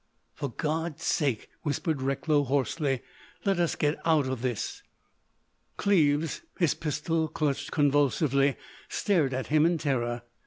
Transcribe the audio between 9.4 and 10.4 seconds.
him in terror.